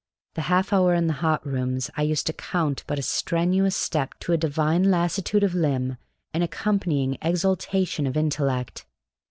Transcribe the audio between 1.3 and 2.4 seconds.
rooms I used to